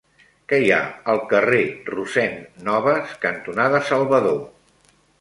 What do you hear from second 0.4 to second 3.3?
Què hi ha al carrer Rossend Nobas